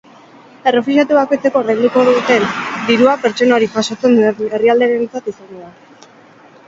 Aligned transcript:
Errefuxiatu 0.69 1.17
bakoitzeko 1.17 1.59
ordainduko 1.65 2.05
duten 2.07 2.45
dirua 2.87 3.13
pertsona 3.27 3.55
hori 3.59 3.69
jasotzen 3.77 4.19
duen 4.21 4.43
herrialdearentzat 4.59 5.33
izango 5.35 5.63
da. 5.63 6.11